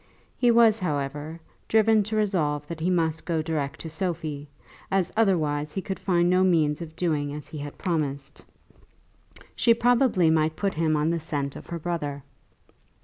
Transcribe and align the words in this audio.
He 0.35 0.49
was, 0.49 0.79
however, 0.79 1.39
driven 1.67 2.01
to 2.05 2.15
resolve 2.15 2.65
that 2.65 2.79
he 2.79 2.89
must 2.89 3.23
go 3.23 3.43
direct 3.43 3.81
to 3.81 3.89
Sophie, 3.91 4.49
as 4.89 5.11
otherwise 5.15 5.73
he 5.73 5.81
could 5.83 5.99
find 5.99 6.27
no 6.27 6.43
means 6.43 6.81
of 6.81 6.95
doing 6.95 7.31
as 7.35 7.49
he 7.49 7.59
had 7.59 7.77
promised. 7.77 8.41
She 9.55 9.75
probably 9.75 10.31
might 10.31 10.55
put 10.55 10.73
him 10.73 10.95
on 10.97 11.11
the 11.11 11.19
scent 11.19 11.55
of 11.55 11.67
her 11.67 11.77
brother. 11.77 12.23